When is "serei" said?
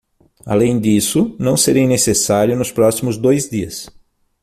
1.55-1.85